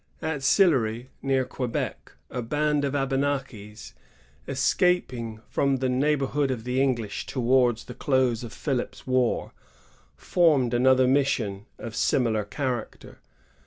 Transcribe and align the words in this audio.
At 0.19 0.41
Sillery, 0.41 1.09
near 1.21 1.45
Quebec, 1.45 2.13
a 2.31 2.41
band 2.41 2.83
of 2.85 2.95
Abenakis, 2.95 3.93
escaping 4.47 5.41
from 5.47 5.75
the 5.75 5.89
neighborhood 5.89 6.49
of 6.49 6.63
the 6.63 6.81
English 6.81 7.27
towards 7.27 7.83
the 7.83 7.93
close 7.93 8.43
of 8.43 8.51
Philip's 8.51 9.05
War, 9.05 9.51
formed 10.17 10.73
another 10.73 11.05
mission 11.05 11.67
of 11.77 11.95
similar 11.95 12.43
character. 12.43 13.19